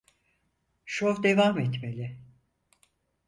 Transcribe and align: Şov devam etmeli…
Şov 0.85 1.23
devam 1.23 1.59
etmeli… 1.59 2.17